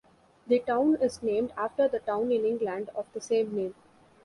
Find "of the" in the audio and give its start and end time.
2.95-3.21